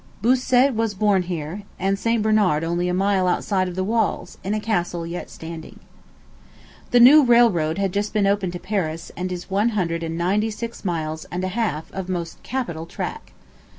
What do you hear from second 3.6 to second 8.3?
the walls, in a castle yet standing. The new railroad had just been